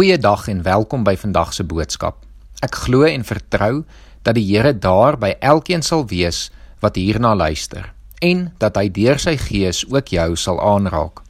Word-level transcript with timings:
Goeiedag 0.00 0.46
en 0.48 0.62
welkom 0.64 1.02
by 1.04 1.12
vandag 1.20 1.50
se 1.52 1.64
boodskap. 1.68 2.22
Ek 2.64 2.78
glo 2.86 3.04
en 3.04 3.20
vertrou 3.20 3.82
dat 4.24 4.32
die 4.38 4.46
Here 4.48 4.72
daar 4.72 5.18
by 5.20 5.34
elkeen 5.44 5.84
sal 5.84 6.06
wees 6.08 6.46
wat 6.80 6.96
hierna 6.96 7.34
luister 7.36 7.90
en 8.24 8.46
dat 8.64 8.80
hy 8.80 8.86
deur 8.96 9.20
sy 9.20 9.34
gees 9.36 9.82
ook 9.92 10.08
jou 10.08 10.38
sal 10.40 10.56
aanraak. 10.64 11.20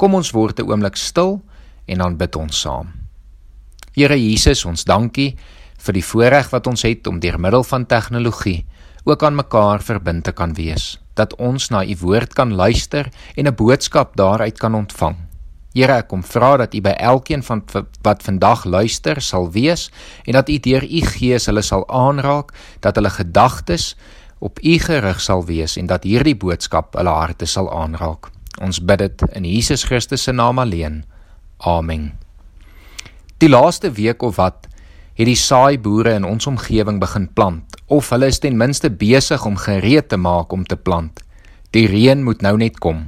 Kom 0.00 0.16
ons 0.16 0.32
word 0.32 0.64
'n 0.64 0.70
oomblik 0.72 0.96
stil 0.96 1.42
en 1.84 1.98
dan 1.98 2.16
bid 2.16 2.40
ons 2.40 2.60
saam. 2.60 2.88
Here 3.92 4.16
Jesus, 4.16 4.64
ons 4.64 4.84
dankie 4.84 5.36
vir 5.76 5.92
die 5.92 6.08
voorreg 6.12 6.48
wat 6.56 6.66
ons 6.66 6.82
het 6.88 7.06
om 7.06 7.20
deur 7.20 7.38
middel 7.38 7.64
van 7.64 7.84
tegnologie 7.84 8.64
ook 9.04 9.22
aan 9.22 9.36
mekaar 9.36 9.82
verbind 9.82 10.24
te 10.24 10.32
kan 10.32 10.54
wees, 10.54 10.98
dat 11.14 11.36
ons 11.36 11.68
na 11.68 11.84
u 11.84 11.96
woord 12.00 12.32
kan 12.32 12.54
luister 12.54 13.12
en 13.36 13.46
'n 13.46 13.54
boodskap 13.54 14.16
daaruit 14.16 14.58
kan 14.58 14.74
ontvang. 14.74 15.29
Here, 15.70 16.00
ek 16.02 16.08
kom 16.10 16.24
vra 16.26 16.56
dat 16.58 16.72
U 16.74 16.80
by 16.82 16.96
elkeen 16.98 17.44
van 17.46 17.62
wat 18.02 18.24
vandag 18.26 18.64
luister 18.66 19.20
sal 19.22 19.46
wees 19.54 19.86
en 20.26 20.34
dat 20.34 20.48
U 20.50 20.56
deur 20.58 20.82
U 20.82 21.02
Gees 21.12 21.46
hulle 21.46 21.62
sal 21.62 21.86
aanraak, 21.86 22.50
dat 22.82 22.98
hulle 22.98 23.12
gedagtes 23.14 23.94
op 24.42 24.58
U 24.58 24.78
gerig 24.82 25.20
sal 25.22 25.44
wees 25.46 25.76
en 25.78 25.86
dat 25.86 26.08
hierdie 26.08 26.34
boodskap 26.34 26.98
hulle 26.98 27.14
harte 27.14 27.46
sal 27.46 27.70
aanraak. 27.70 28.32
Ons 28.58 28.82
bid 28.82 28.98
dit 28.98 29.22
in 29.38 29.46
Jesus 29.46 29.86
Christus 29.86 30.26
se 30.26 30.34
naam 30.34 30.58
alleen. 30.58 31.04
Amen. 31.62 32.10
Die 33.38 33.48
laaste 33.48 33.92
week 33.94 34.22
of 34.26 34.40
wat 34.42 34.66
het 35.14 35.28
die 35.28 35.38
saai 35.38 35.78
boere 35.78 36.16
in 36.18 36.26
ons 36.26 36.48
omgewing 36.50 36.98
begin 37.00 37.28
plant 37.30 37.78
of 37.86 38.10
hulle 38.10 38.26
is 38.32 38.42
ten 38.42 38.58
minste 38.58 38.90
besig 38.90 39.46
om 39.46 39.56
gereed 39.58 40.10
te 40.10 40.18
maak 40.18 40.52
om 40.52 40.66
te 40.66 40.76
plant. 40.76 41.22
Die 41.70 41.86
reën 41.86 42.24
moet 42.24 42.42
nou 42.42 42.56
net 42.58 42.82
kom. 42.82 43.06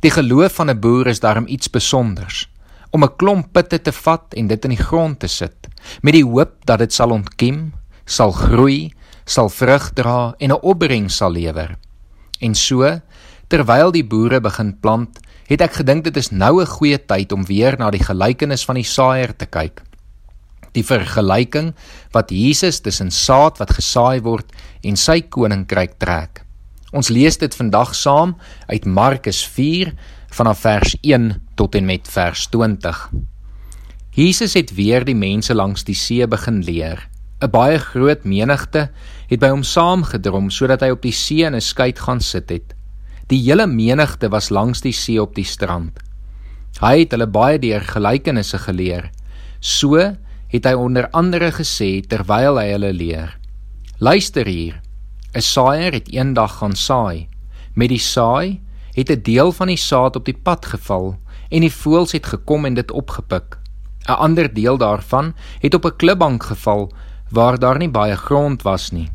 Die 0.00 0.10
geloof 0.10 0.52
van 0.60 0.70
'n 0.70 0.80
boer 0.80 1.06
is 1.06 1.20
daarom 1.20 1.46
iets 1.46 1.66
spesonders 1.66 2.48
om 2.90 3.04
'n 3.04 3.16
klomp 3.16 3.52
pitte 3.52 3.82
te 3.82 3.92
vat 3.92 4.34
en 4.34 4.46
dit 4.46 4.64
in 4.64 4.70
die 4.70 4.84
grond 4.84 5.20
te 5.20 5.26
sit 5.26 5.68
met 6.02 6.12
die 6.12 6.24
hoop 6.24 6.64
dat 6.64 6.78
dit 6.78 6.92
sal 6.92 7.10
ontkiem, 7.10 7.72
sal 8.04 8.32
groei, 8.32 8.92
sal 9.24 9.48
vrug 9.48 9.92
dra 9.92 10.34
en 10.38 10.50
'n 10.50 10.62
opbrengs 10.62 11.16
sal 11.16 11.30
lewer. 11.30 11.76
En 12.40 12.54
so, 12.54 13.00
terwyl 13.48 13.92
die 13.92 14.04
boere 14.04 14.40
begin 14.40 14.78
plant, 14.80 15.18
het 15.46 15.60
ek 15.60 15.72
gedink 15.72 16.04
dit 16.04 16.16
is 16.16 16.30
nou 16.30 16.60
'n 16.60 16.66
goeie 16.66 16.98
tyd 16.98 17.32
om 17.32 17.44
weer 17.44 17.78
na 17.78 17.90
die 17.90 18.04
gelykenis 18.04 18.64
van 18.64 18.74
die 18.74 18.84
saaier 18.84 19.36
te 19.36 19.46
kyk. 19.46 19.82
Die 20.72 20.84
vergelyking 20.84 21.74
wat 22.12 22.30
Jesus 22.30 22.80
tussen 22.80 23.10
saad 23.10 23.58
wat 23.58 23.70
gesaai 23.70 24.20
word 24.20 24.52
en 24.82 24.96
sy 24.96 25.20
koninkryk 25.22 25.98
trek. 25.98 26.45
Ons 26.94 27.08
lees 27.10 27.34
dit 27.38 27.54
vandag 27.58 27.94
saam 27.98 28.36
uit 28.70 28.84
Markus 28.86 29.40
4 29.46 29.90
vanaf 30.36 30.60
vers 30.62 30.94
1 31.02 31.32
tot 31.58 31.74
en 31.74 31.84
met 31.84 32.06
vers 32.08 32.46
20. 32.52 33.10
Jesus 34.14 34.54
het 34.54 34.70
weer 34.74 35.04
die 35.04 35.16
mense 35.18 35.54
langs 35.54 35.82
die 35.84 35.98
see 35.98 36.26
begin 36.26 36.62
leer. 36.62 37.08
'n 37.42 37.50
Baie 37.50 37.78
groot 37.78 38.24
menigte 38.24 38.90
het 39.28 39.40
by 39.40 39.50
hom 39.50 39.62
saamgedrom 39.62 40.50
sodat 40.50 40.80
hy 40.80 40.90
op 40.94 41.02
die 41.02 41.12
see 41.12 41.44
in 41.44 41.54
'n 41.54 41.60
skei 41.60 41.92
gaan 41.92 42.20
sit 42.20 42.50
het. 42.50 42.74
Die 43.28 43.42
hele 43.42 43.66
menigte 43.66 44.30
was 44.30 44.50
langs 44.50 44.80
die 44.80 44.94
see 44.94 45.18
op 45.20 45.34
die 45.34 45.44
strand. 45.44 45.98
Hy 46.80 47.00
het 47.00 47.10
hulle 47.10 47.26
baie 47.26 47.58
deur 47.58 47.80
gelykenisse 47.80 48.58
geleer. 48.58 49.10
So 49.60 49.96
het 50.48 50.64
hy 50.64 50.72
onder 50.72 51.10
andere 51.10 51.50
gesê 51.50 52.00
terwyl 52.06 52.58
hy 52.58 52.70
hulle 52.70 52.92
leer: 52.92 53.38
Luister 53.98 54.46
hier. 54.46 54.85
'n 55.36 55.40
Saaier 55.40 55.92
het 55.92 56.08
eendag 56.08 56.52
gaan 56.58 56.72
saai. 56.72 57.28
Met 57.74 57.88
die 57.88 58.00
saai 58.00 58.60
het 58.96 59.10
'n 59.10 59.20
deel 59.22 59.52
van 59.52 59.66
die 59.66 59.76
saad 59.76 60.16
op 60.16 60.24
die 60.24 60.38
pad 60.42 60.66
geval 60.66 61.18
en 61.48 61.60
die 61.60 61.72
voëls 61.72 62.12
het 62.12 62.26
gekom 62.26 62.64
en 62.64 62.74
dit 62.74 62.90
opgepik. 62.90 63.58
'n 64.08 64.12
Ander 64.12 64.54
deel 64.54 64.78
daarvan 64.78 65.34
het 65.60 65.74
op 65.74 65.84
'n 65.84 65.96
klipbank 65.96 66.42
geval 66.42 66.92
waar 67.30 67.58
daar 67.58 67.78
nie 67.78 67.90
baie 67.90 68.16
grond 68.16 68.62
was 68.62 68.90
nie. 68.90 69.10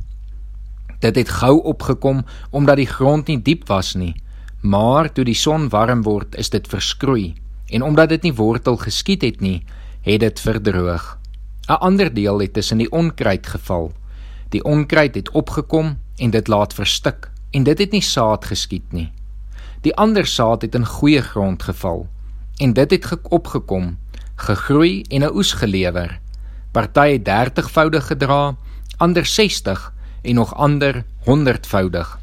Dit 0.99 1.15
het 1.15 1.29
gou 1.29 1.63
opgekom 1.63 2.25
omdat 2.49 2.75
die 2.75 2.91
grond 2.97 3.27
nie 3.27 3.41
diep 3.41 3.67
was 3.67 3.93
nie, 3.93 4.15
maar 4.61 5.11
toe 5.11 5.23
die 5.25 5.33
son 5.33 5.69
warm 5.69 6.01
word, 6.01 6.35
is 6.35 6.49
dit 6.49 6.67
verskroei 6.67 7.33
en 7.65 7.81
omdat 7.81 8.09
dit 8.09 8.21
nie 8.21 8.33
wortel 8.33 8.77
geskiet 8.77 9.21
het 9.21 9.39
nie, 9.39 9.63
het 10.01 10.19
dit 10.19 10.39
verdroog. 10.39 11.17
'n 11.67 11.79
Ander 11.79 12.13
deel 12.13 12.39
het 12.39 12.53
tussen 12.53 12.77
die 12.77 12.91
onkruid 12.91 13.47
geval. 13.47 13.91
Die 14.49 14.63
onkruid 14.63 15.15
het 15.15 15.31
opgekom 15.31 15.97
en 16.21 16.29
dit 16.29 16.47
laat 16.47 16.73
verstik 16.77 17.31
en 17.51 17.65
dit 17.65 17.79
het 17.81 17.91
nie 17.91 18.05
saad 18.05 18.45
geskiet 18.45 18.93
nie. 18.93 19.09
Die 19.81 19.93
ander 19.97 20.27
saad 20.29 20.61
het 20.61 20.75
in 20.77 20.85
goeie 20.85 21.21
grond 21.25 21.63
geval 21.65 22.05
en 22.61 22.73
dit 22.77 22.91
het 22.93 23.07
opgekom, 23.33 23.97
gegroei 24.35 25.01
en 25.09 25.23
'n 25.23 25.33
oes 25.33 25.53
gelewer. 25.53 26.19
Party 26.71 27.17
het 27.17 27.25
30voudig 27.25 28.07
gedra, 28.07 28.55
ander 28.97 29.25
60 29.25 29.93
en 30.21 30.35
nog 30.35 30.55
ander 30.55 31.03
100voudig. 31.25 32.19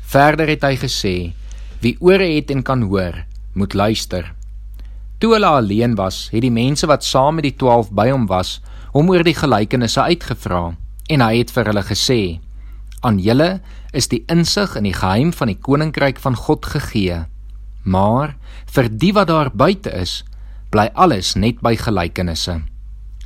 Verder 0.00 0.48
het 0.48 0.62
hy 0.62 0.76
gesê: 0.76 1.32
Wie 1.80 1.96
ore 2.00 2.34
het 2.34 2.50
en 2.50 2.62
kan 2.62 2.82
hoor, 2.82 3.24
moet 3.52 3.74
luister. 3.74 4.34
Toe 5.18 5.32
hulle 5.32 5.46
alleen 5.46 5.94
was, 5.94 6.28
het 6.32 6.40
die 6.40 6.50
mense 6.50 6.86
wat 6.86 7.04
saam 7.04 7.34
met 7.34 7.42
die 7.44 7.56
12 7.56 7.90
by 7.90 8.10
hom 8.10 8.26
was, 8.26 8.60
hom 8.92 9.10
oor 9.10 9.22
die 9.22 9.34
gelykenisse 9.34 10.02
uitgevra 10.02 10.76
en 11.06 11.20
hy 11.20 11.38
het 11.38 11.50
vir 11.50 11.64
hulle 11.64 11.82
gesê: 11.82 12.40
Aan 13.00 13.20
julle 13.22 13.60
is 13.94 14.08
die 14.10 14.24
insig 14.26 14.74
in 14.78 14.88
die 14.88 14.96
geheim 14.96 15.30
van 15.32 15.52
die 15.52 15.58
koninkryk 15.58 16.18
van 16.18 16.34
God 16.34 16.66
gegee. 16.66 17.24
Maar 17.86 18.34
vir 18.66 18.88
die 18.90 19.12
wat 19.14 19.30
daar 19.30 19.50
buite 19.54 19.92
is, 19.94 20.24
bly 20.74 20.88
alles 20.94 21.36
net 21.38 21.62
by 21.64 21.76
gelykenisse, 21.78 22.58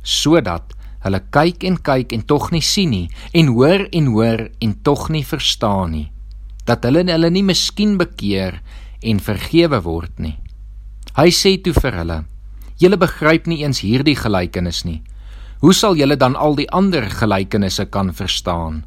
sodat 0.03 0.75
hulle 1.03 1.19
kyk 1.35 1.65
en 1.67 1.79
kyk 1.83 2.13
en 2.15 2.21
tog 2.23 2.51
nie 2.53 2.63
sien 2.63 2.93
nie 2.93 3.07
en 3.35 3.49
hoor 3.57 3.87
en 3.91 4.11
hoor 4.13 4.45
en 4.63 4.75
tog 4.87 5.09
nie 5.11 5.25
verstaan 5.27 5.91
nie, 5.91 6.05
dat 6.69 6.85
hulle 6.87 7.03
hulle 7.09 7.31
nie 7.33 7.43
miskien 7.43 7.97
bekeer 7.99 8.61
en 9.03 9.19
vergewe 9.19 9.81
word 9.83 10.21
nie. 10.23 10.37
Hy 11.17 11.27
sê 11.35 11.57
toe 11.59 11.73
vir 11.75 11.99
hulle: 11.99 12.23
"Julle 12.79 12.97
begryp 12.97 13.47
nie 13.47 13.63
eens 13.65 13.83
hierdie 13.83 14.15
gelykenis 14.15 14.85
nie. 14.85 15.01
Hoe 15.59 15.73
sal 15.73 15.95
julle 15.95 16.15
dan 16.15 16.35
al 16.35 16.55
die 16.55 16.69
ander 16.71 17.09
gelykenisse 17.09 17.85
kan 17.85 18.13
verstaan?" 18.13 18.83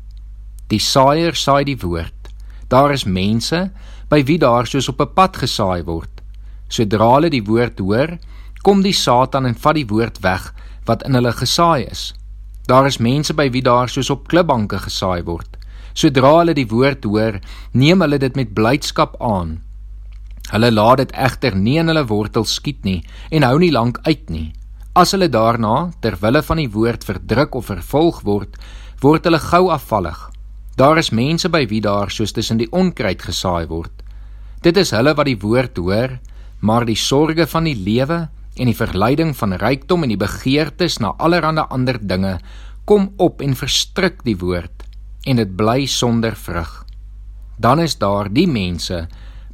Die 0.72 0.82
saaier 0.82 1.36
saai 1.38 1.64
die 1.64 1.78
woord. 1.78 2.30
Daar 2.68 2.90
is 2.90 3.04
mense 3.06 3.68
by 4.10 4.22
wie 4.26 4.38
daar 4.38 4.66
soos 4.66 4.88
op 4.88 5.00
'n 5.00 5.14
pad 5.14 5.36
gesaai 5.36 5.84
word. 5.84 6.10
Sodra 6.68 7.14
hulle 7.14 7.30
die 7.30 7.44
woord 7.44 7.78
hoor, 7.78 8.18
kom 8.62 8.82
die 8.82 8.92
Satan 8.92 9.46
en 9.46 9.54
vat 9.54 9.74
die 9.74 9.86
woord 9.86 10.18
weg 10.22 10.52
wat 10.86 11.02
in 11.06 11.14
hulle 11.14 11.32
gesaai 11.32 11.86
is. 11.90 12.14
Daar 12.66 12.86
is 12.86 12.98
mense 12.98 13.34
by 13.34 13.50
wie 13.50 13.62
daar 13.62 13.88
soos 13.88 14.10
op 14.10 14.28
klipbanke 14.28 14.78
gesaai 14.78 15.22
word. 15.22 15.56
Sodra 15.94 16.38
hulle 16.38 16.54
die 16.54 16.66
woord 16.66 17.04
hoor, 17.04 17.40
neem 17.72 18.00
hulle 18.00 18.18
dit 18.18 18.36
met 18.36 18.54
blydskap 18.54 19.16
aan. 19.22 19.62
Hulle 20.50 20.70
laat 20.72 20.98
dit 20.98 21.12
egter 21.12 21.54
nie 21.56 21.78
in 21.78 21.86
hulle 21.86 22.06
wortels 22.06 22.54
skiet 22.54 22.84
nie 22.84 23.04
en 23.30 23.42
hou 23.42 23.58
nie 23.58 23.72
lank 23.72 23.98
uit 24.02 24.30
nie. 24.30 24.52
As 24.94 25.12
hulle 25.12 25.28
daarna 25.28 25.92
ter 26.00 26.18
wille 26.20 26.42
van 26.42 26.56
die 26.56 26.70
woord 26.70 27.04
verdruk 27.04 27.54
of 27.54 27.66
vervolg 27.66 28.22
word, 28.24 28.56
word 29.02 29.24
hulle 29.24 29.38
gou 29.38 29.68
afvallig. 29.70 30.30
Daar 30.76 30.98
is 31.00 31.08
mense 31.08 31.48
by 31.48 31.62
wie 31.70 31.80
daar 31.80 32.10
soos 32.12 32.34
tussen 32.36 32.58
die 32.60 32.68
onkruid 32.68 33.22
gesaai 33.24 33.64
word. 33.70 34.02
Dit 34.60 34.76
is 34.76 34.90
hulle 34.92 35.14
wat 35.16 35.24
die 35.24 35.38
woord 35.40 35.80
hoor, 35.80 36.18
maar 36.60 36.84
die 36.84 36.98
sorges 37.00 37.48
van 37.54 37.64
die 37.64 37.78
lewe 37.80 38.26
en 38.60 38.68
die 38.68 38.76
verleiding 38.76 39.32
van 39.38 39.56
rykdom 39.56 40.04
en 40.04 40.12
die 40.12 40.20
begeertes 40.20 40.98
na 41.00 41.14
allerlei 41.16 41.64
ander 41.72 41.96
dinge 41.96 42.34
kom 42.84 43.08
op 43.16 43.40
en 43.40 43.56
verstrik 43.56 44.20
die 44.28 44.36
woord 44.36 44.84
en 45.24 45.40
dit 45.40 45.56
bly 45.56 45.88
sonder 45.88 46.36
vrug. 46.36 46.84
Dan 47.56 47.80
is 47.80 47.96
daar 47.96 48.28
die 48.28 48.46
mense 48.46 49.06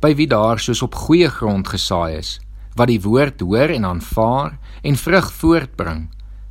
by 0.02 0.16
wie 0.18 0.26
daar 0.26 0.58
soos 0.58 0.82
op 0.82 0.98
goeie 1.06 1.30
grond 1.30 1.70
gesaai 1.70 2.18
is, 2.18 2.40
wat 2.74 2.90
die 2.90 3.00
woord 3.00 3.46
hoor 3.46 3.70
en 3.70 3.86
aanvaar 3.86 4.58
en 4.82 4.98
vrug 4.98 5.30
voortbring. 5.38 6.08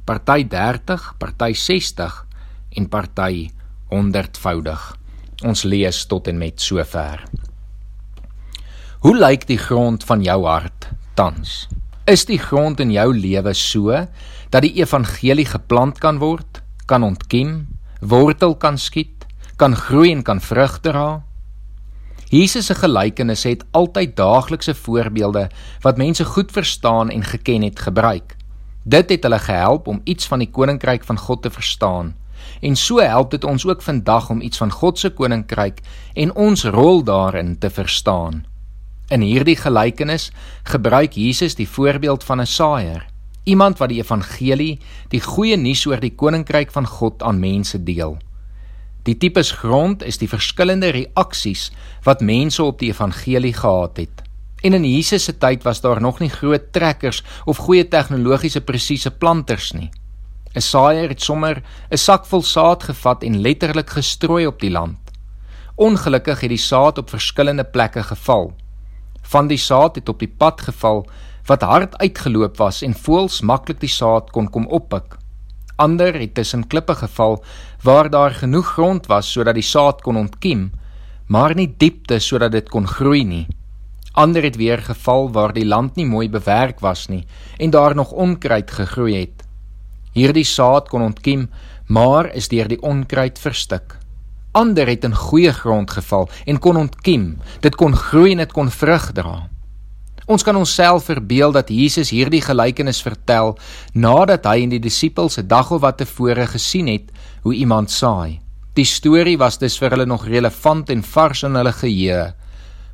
Party 0.07 0.45
30, 0.47 1.11
party 1.19 1.51
60 1.59 2.23
en 2.79 2.87
party 2.87 3.51
honderdvoudig. 3.91 4.81
Ons 5.43 5.63
lees 5.67 6.05
tot 6.07 6.27
en 6.31 6.37
met 6.39 6.61
sover. 6.61 7.23
Hoe 9.01 9.15
lyk 9.17 9.47
die 9.49 9.59
grond 9.59 10.03
van 10.07 10.23
jou 10.23 10.43
hart 10.45 10.91
tans? 11.17 11.65
Is 12.09 12.23
die 12.29 12.39
grond 12.41 12.79
in 12.79 12.93
jou 12.93 13.09
lewe 13.13 13.53
so 13.57 14.05
dat 14.53 14.63
die 14.65 14.75
evangelie 14.79 15.47
geplant 15.49 15.99
kan 16.01 16.21
word, 16.21 16.61
kan 16.85 17.03
ontkiem, 17.03 17.67
wortel 17.99 18.55
kan 18.55 18.77
skiet, 18.77 19.25
kan 19.57 19.75
groei 19.75 20.11
en 20.13 20.23
kan 20.23 20.41
vrug 20.41 20.79
dra? 20.85 21.23
Jesus 22.31 22.69
se 22.69 22.77
gelykenisse 22.79 23.49
het 23.49 23.65
altyd 23.75 24.15
daaglikse 24.15 24.73
voorbeelde 24.77 25.49
wat 25.83 25.99
mense 25.99 26.25
goed 26.25 26.53
verstaan 26.55 27.11
en 27.11 27.25
geken 27.27 27.67
het 27.67 27.79
gebruik. 27.79 28.37
Dit 28.83 29.09
het 29.11 29.27
hulle 29.27 29.39
gehelp 29.39 29.87
om 29.87 30.01
iets 30.03 30.29
van 30.31 30.39
die 30.39 30.49
koninkryk 30.49 31.03
van 31.03 31.19
God 31.19 31.41
te 31.43 31.51
verstaan 31.51 32.15
En 32.59 32.75
so 32.75 32.99
help 32.99 33.31
dit 33.31 33.43
ons 33.43 33.65
ook 33.65 33.81
vandag 33.81 34.29
om 34.29 34.41
iets 34.41 34.57
van 34.57 34.71
God 34.71 34.99
se 34.99 35.09
koninkryk 35.09 35.79
en 36.13 36.35
ons 36.35 36.63
rol 36.63 37.03
daarin 37.03 37.57
te 37.57 37.69
verstaan. 37.69 38.45
In 39.07 39.21
hierdie 39.21 39.55
gelykenis 39.55 40.31
gebruik 40.63 41.13
Jesus 41.13 41.55
die 41.55 41.67
voorbeeld 41.67 42.23
van 42.23 42.41
'n 42.41 42.45
saaier. 42.45 43.05
Iemand 43.43 43.77
wat 43.77 43.89
die 43.89 43.99
evangelie, 43.99 44.79
die 45.09 45.21
goeie 45.21 45.57
nuus 45.57 45.85
oor 45.85 45.99
die 45.99 46.15
koninkryk 46.15 46.71
van 46.71 46.87
God 46.87 47.23
aan 47.23 47.39
mense 47.39 47.83
deel. 47.83 48.17
Die 49.03 49.17
tipes 49.17 49.51
grond 49.51 50.03
is 50.03 50.17
die 50.17 50.29
verskillende 50.29 50.89
reaksies 50.89 51.71
wat 52.03 52.21
mense 52.21 52.63
op 52.63 52.79
die 52.79 52.89
evangelie 52.89 53.53
gehad 53.53 53.97
het. 53.97 54.21
En 54.61 54.73
in 54.73 54.85
Jesus 54.85 55.23
se 55.23 55.37
tyd 55.37 55.63
was 55.63 55.81
daar 55.81 56.01
nog 56.01 56.19
nie 56.19 56.29
groot 56.29 56.71
trekkers 56.71 57.23
of 57.45 57.57
goeie 57.57 57.87
tegnologiese 57.87 58.61
presiese 58.61 59.11
planters 59.11 59.71
nie. 59.71 59.89
'n 60.55 60.59
Saaier 60.59 61.09
het 61.09 61.21
sommer 61.21 61.63
'n 61.91 61.97
sak 61.97 62.25
vol 62.25 62.41
saad 62.43 62.83
gevat 62.83 63.23
en 63.23 63.41
letterlik 63.41 63.89
gestrooi 63.89 64.47
op 64.47 64.59
die 64.59 64.71
land. 64.71 64.99
Ongelukkig 65.75 66.39
het 66.39 66.49
die 66.49 66.57
saad 66.57 66.97
op 66.97 67.09
verskillende 67.09 67.63
plekke 67.63 68.03
geval. 68.03 68.53
Van 69.21 69.47
die 69.47 69.57
saad 69.57 69.95
het 69.95 70.09
op 70.09 70.19
die 70.19 70.33
pad 70.37 70.61
geval 70.61 71.07
wat 71.45 71.61
hard 71.61 71.97
uitgeloop 71.97 72.57
was 72.57 72.81
en 72.81 72.93
voels 72.93 73.41
maklik 73.41 73.79
die 73.79 73.89
saad 73.89 74.29
kon 74.31 74.49
kom 74.49 74.67
oppik. 74.67 75.17
Ander 75.75 76.13
het 76.19 76.33
tussen 76.33 76.67
klippe 76.67 76.95
geval 76.95 77.43
waar 77.81 78.09
daar 78.09 78.31
genoeg 78.31 78.67
grond 78.67 79.07
was 79.07 79.31
sodat 79.31 79.53
die 79.53 79.63
saad 79.63 80.01
kon 80.01 80.17
ontkiem, 80.17 80.71
maar 81.27 81.55
nie 81.55 81.73
diepte 81.77 82.19
sodat 82.19 82.51
dit 82.51 82.69
kon 82.69 82.87
groei 82.87 83.23
nie. 83.23 83.47
Ander 84.11 84.43
het 84.43 84.55
weer 84.55 84.77
geval 84.77 85.31
waar 85.31 85.53
die 85.53 85.65
land 85.65 85.95
nie 85.95 86.05
mooi 86.05 86.29
bewerk 86.29 86.79
was 86.79 87.07
nie 87.07 87.25
en 87.57 87.69
daar 87.69 87.95
nog 87.95 88.11
onkruid 88.11 88.71
gegroei 88.71 89.19
het. 89.19 89.40
Hierdie 90.13 90.45
saad 90.45 90.89
kon 90.89 91.01
ontkiem, 91.01 91.47
maar 91.87 92.29
is 92.35 92.49
deur 92.51 92.67
die 92.67 92.81
onkruid 92.81 93.39
verstik. 93.39 93.97
Ander 94.51 94.87
het 94.87 95.05
in 95.07 95.15
goeie 95.15 95.53
grond 95.55 95.91
geval 95.91 96.29
en 96.45 96.59
kon 96.59 96.77
ontkiem. 96.77 97.37
Dit 97.63 97.75
kon 97.79 97.95
groei 97.95 98.31
en 98.31 98.43
dit 98.43 98.51
kon 98.51 98.71
vrug 98.71 99.11
dra. 99.15 99.47
Ons 100.31 100.43
kan 100.43 100.55
onsself 100.55 101.07
verbeel 101.09 101.51
dat 101.51 101.71
Jesus 101.71 102.11
hierdie 102.11 102.43
gelykenis 102.43 103.01
vertel 103.03 103.55
nadat 103.93 104.45
hy 104.47 104.61
en 104.63 104.75
die 104.75 104.83
disippels 104.83 105.39
'n 105.39 105.47
dag 105.47 105.71
of 105.71 105.81
wat 105.81 105.97
tevore 105.97 106.47
gesien 106.47 106.87
het 106.87 107.11
hoe 107.43 107.53
iemand 107.53 107.91
saai. 107.91 108.39
Die 108.73 108.85
storie 108.85 109.37
was 109.37 109.57
dus 109.57 109.77
vir 109.77 109.89
hulle 109.89 110.05
nog 110.05 110.27
relevant 110.27 110.89
en 110.89 111.03
vars 111.03 111.43
in 111.43 111.55
hulle 111.55 111.71
geheue. 111.71 112.33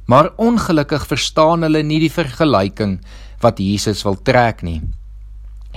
Maar 0.06 0.32
ongelukkig 0.38 1.08
verstaan 1.08 1.62
hulle 1.62 1.84
nie 1.84 2.00
die 2.00 2.12
vergelyking 2.12 3.00
wat 3.42 3.60
Jesus 3.60 4.04
wil 4.04 4.16
trek 4.16 4.62
nie. 4.62 4.82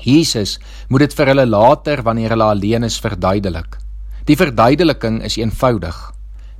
Jesus 0.04 0.58
moet 0.88 1.06
dit 1.06 1.14
vir 1.18 1.32
hulle 1.32 1.46
later 1.46 2.02
wanneer 2.06 2.34
hulle 2.34 2.48
alleen 2.54 2.86
is 2.86 3.00
verduidelik. 3.00 3.78
Die 4.26 4.36
verduideliking 4.36 5.22
is 5.26 5.38
eenvoudig. 5.40 5.96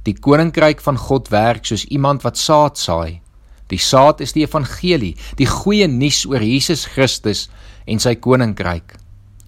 Die 0.05 0.17
koninkryk 0.17 0.81
van 0.81 0.97
God 0.97 1.29
werk 1.31 1.67
soos 1.69 1.85
iemand 1.93 2.25
wat 2.25 2.41
saad 2.41 2.79
saai. 2.81 3.21
Die 3.71 3.79
saad 3.79 4.21
is 4.25 4.33
die 4.35 4.43
evangelie, 4.47 5.13
die 5.39 5.47
goeie 5.47 5.87
nuus 5.89 6.25
oor 6.27 6.43
Jesus 6.43 6.87
Christus 6.91 7.49
en 7.87 8.01
sy 8.03 8.17
koninkryk. 8.17 8.97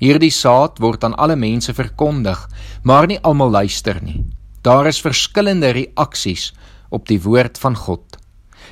Hierdie 0.02 0.32
saad 0.34 0.80
word 0.82 1.04
aan 1.06 1.16
alle 1.18 1.36
mense 1.38 1.74
verkondig, 1.74 2.38
maar 2.84 3.06
nie 3.06 3.20
almal 3.22 3.50
luister 3.54 3.98
nie. 4.02 4.20
Daar 4.62 4.86
is 4.86 5.02
verskillende 5.02 5.72
reaksies 5.74 6.52
op 6.90 7.08
die 7.08 7.20
woord 7.22 7.58
van 7.58 7.76
God. 7.78 8.18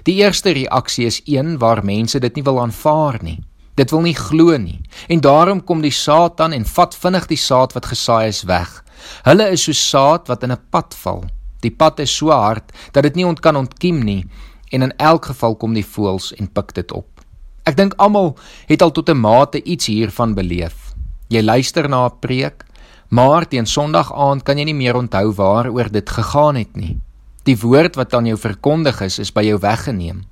Die 0.07 0.21
eerste 0.23 0.55
reaksie 0.55 1.07
is 1.07 1.21
een 1.27 1.59
waar 1.59 1.85
mense 1.85 2.21
dit 2.23 2.37
nie 2.37 2.45
wil 2.47 2.61
aanvaar 2.63 3.19
nie. 3.23 3.41
Dit 3.81 3.95
wil 3.95 4.03
nie 4.05 4.17
glo 4.17 4.57
nie. 4.61 4.81
En 5.09 5.23
daarom 5.25 5.65
kom 5.65 5.81
die 5.81 5.95
Satan 5.95 6.53
en 6.53 6.67
vat 6.69 6.97
vinnig 7.03 7.27
die 7.31 7.41
saad 7.41 7.73
wat 7.73 7.89
gesaai 7.89 8.29
is 8.29 8.43
weg. 8.45 8.69
Hulle 9.25 9.47
is 9.55 9.65
so 9.65 9.73
saad 9.73 10.29
wat 10.29 10.43
in 10.45 10.53
'n 10.53 10.65
pad 10.71 10.95
val. 11.03 11.25
Die 11.61 11.71
pad 11.71 12.01
is 12.01 12.17
so 12.17 12.31
hard 12.31 12.73
dat 12.93 13.03
dit 13.03 13.15
nie 13.15 13.27
ont 13.27 13.41
kan 13.41 13.57
ontkiem 13.57 14.05
nie 14.05 14.25
en 14.73 14.83
in 14.83 14.97
elk 14.97 15.25
geval 15.25 15.57
kom 15.57 15.75
die 15.75 15.87
voëls 15.87 16.33
en 16.39 16.53
pik 16.53 16.75
dit 16.75 16.93
op. 16.93 17.07
Ek 17.65 17.77
dink 17.77 17.95
almal 17.97 18.37
het 18.67 18.83
al 18.83 18.91
tot 18.91 19.09
'n 19.09 19.21
mate 19.21 19.63
iets 19.63 19.87
hiervan 19.87 20.35
beleef. 20.35 20.95
Jy 21.29 21.43
luister 21.43 21.89
na 21.89 22.07
'n 22.07 22.19
preek, 22.21 22.65
maar 23.09 23.49
teen 23.49 23.67
Sondag 23.67 24.13
aand 24.13 24.43
kan 24.43 24.59
jy 24.59 24.65
nie 24.65 24.75
meer 24.75 24.97
onthou 24.97 25.33
waaroor 25.33 25.91
dit 25.91 26.11
gegaan 26.11 26.57
het 26.57 26.77
nie. 26.77 27.01
Die 27.45 27.59
woord 27.59 27.97
wat 27.97 28.15
aan 28.15 28.27
jou 28.27 28.39
verkondig 28.39 29.01
is, 29.01 29.19
is 29.19 29.33
by 29.33 29.43
jou 29.43 29.59
weggeneem. 29.59 30.25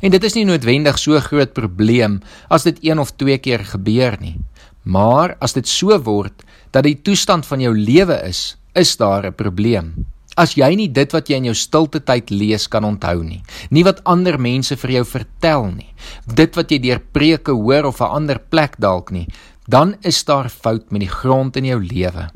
En 0.00 0.10
dit 0.10 0.24
is 0.24 0.34
nie 0.34 0.44
noodwendig 0.44 0.98
so 0.98 1.20
groot 1.20 1.52
probleem 1.56 2.20
as 2.52 2.66
dit 2.68 2.78
een 2.84 2.98
of 2.98 3.14
twee 3.16 3.38
keer 3.38 3.64
gebeur 3.64 4.16
nie. 4.20 4.36
Maar 4.82 5.36
as 5.40 5.56
dit 5.56 5.66
so 5.68 5.96
word 5.98 6.44
dat 6.70 6.84
die 6.84 6.98
toestand 7.02 7.46
van 7.46 7.60
jou 7.60 7.72
lewe 7.74 8.20
is, 8.28 8.56
is 8.74 8.96
daar 8.96 9.26
'n 9.26 9.34
probleem. 9.34 10.06
As 10.36 10.54
jy 10.54 10.74
nie 10.76 10.92
dit 10.92 11.12
wat 11.12 11.28
jy 11.28 11.36
in 11.36 11.44
jou 11.44 11.54
stilte 11.54 12.00
tyd 12.04 12.30
lees 12.30 12.68
kan 12.68 12.84
onthou 12.84 13.24
nie, 13.24 13.42
nie 13.70 13.84
wat 13.84 14.04
ander 14.04 14.38
mense 14.38 14.76
vir 14.76 14.90
jou 14.90 15.04
vertel 15.04 15.64
nie, 15.64 15.94
dit 16.34 16.56
wat 16.56 16.70
jy 16.70 16.78
deur 16.78 17.00
preke 17.12 17.52
hoor 17.52 17.84
of 17.84 18.00
'n 18.00 18.04
ander 18.04 18.38
plek 18.38 18.76
dalk 18.78 19.10
nie, 19.10 19.26
dan 19.68 19.96
is 20.02 20.24
daar 20.24 20.48
fout 20.48 20.92
met 20.92 21.00
die 21.00 21.08
grond 21.08 21.56
in 21.56 21.64
jou 21.64 21.80
lewe. 21.80 22.30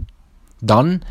Dan 0.62 1.02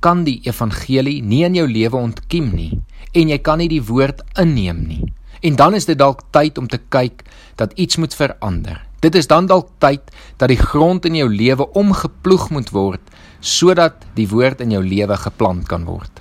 kan 0.00 0.24
die 0.24 0.40
evangelie 0.44 1.22
nie 1.22 1.44
in 1.44 1.54
jou 1.54 1.68
lewe 1.68 1.96
ontkiem 1.96 2.50
nie 2.54 2.82
en 3.14 3.28
jy 3.28 3.38
kan 3.38 3.58
nie 3.58 3.68
die 3.68 3.82
woord 3.82 4.22
inneem 4.40 4.86
nie. 4.88 5.12
En 5.42 5.56
dan 5.58 5.74
is 5.74 5.88
dit 5.90 5.98
dalk 5.98 6.22
tyd 6.30 6.58
om 6.58 6.68
te 6.70 6.78
kyk 6.78 7.24
dat 7.58 7.72
iets 7.74 7.98
moet 7.98 8.14
verander. 8.14 8.78
Dit 9.02 9.14
is 9.18 9.26
dan 9.26 9.46
dalk 9.50 9.72
tyd 9.82 10.12
dat 10.38 10.48
die 10.52 10.60
grond 10.60 11.04
in 11.08 11.18
jou 11.18 11.28
lewe 11.28 11.66
omgeploeg 11.78 12.50
moet 12.54 12.70
word 12.70 13.02
sodat 13.42 14.04
die 14.14 14.28
woord 14.30 14.60
in 14.62 14.70
jou 14.70 14.82
lewe 14.86 15.16
geplant 15.18 15.66
kan 15.66 15.82
word. 15.84 16.20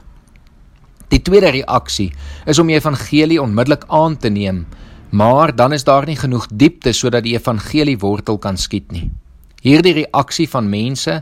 Die 1.13 1.21
tweede 1.21 1.51
reaksie 1.53 2.09
is 2.49 2.57
om 2.57 2.71
die 2.71 2.79
evangelie 2.79 3.37
onmiddellik 3.41 3.83
aan 3.93 4.15
te 4.17 4.31
neem, 4.33 4.63
maar 5.11 5.53
dan 5.55 5.75
is 5.77 5.85
daar 5.85 6.07
nie 6.09 6.17
genoeg 6.17 6.47
diepte 6.49 6.95
sodat 6.97 7.27
die 7.27 7.35
evangelie 7.37 7.99
wortel 8.01 8.39
kan 8.41 8.57
skiet 8.57 8.89
nie. 8.95 9.11
Hierdie 9.61 9.93
reaksie 9.99 10.47
van 10.49 10.71
mense 10.71 11.19